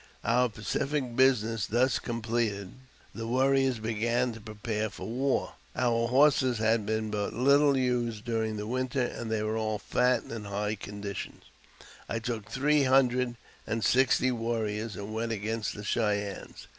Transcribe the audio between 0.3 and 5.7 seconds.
pacific business thus completed, the warriors began to prepare for war.